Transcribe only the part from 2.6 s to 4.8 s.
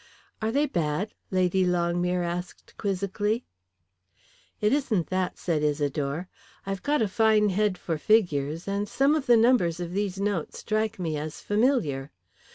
quizzically? "It